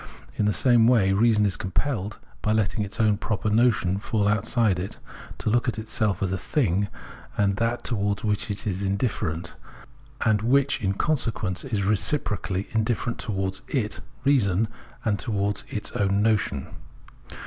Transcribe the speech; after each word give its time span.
In 0.35 0.45
the 0.45 0.51
same 0.51 0.87
way 0.87 1.11
reason 1.13 1.45
is 1.45 1.55
compelled, 1.55 2.17
by 2.41 2.53
letting 2.53 2.83
its 2.83 2.99
own 2.99 3.17
proper 3.19 3.51
notion 3.51 3.99
fall 3.99 4.27
outside 4.27 4.79
it, 4.79 4.97
to 5.37 5.51
look 5.51 5.67
at 5.67 5.77
itself 5.77 6.23
as 6.23 6.31
a 6.31 6.39
thing, 6.39 6.87
as 7.37 7.53
that 7.57 7.83
towards 7.83 8.23
which 8.23 8.49
it 8.49 8.65
is 8.65 8.81
indifferent, 8.83 9.53
and 10.25 10.41
which 10.41 10.81
in 10.81 10.93
consequence 10.95 11.63
is 11.63 11.83
reciprocally 11.83 12.67
indifferent 12.71 13.19
towards 13.19 13.61
it 13.67 13.99
[reason] 14.23 14.69
and 15.05 15.19
towards 15.19 15.65
its 15.69 15.91
own 15.91 16.23
notion. 16.23 16.65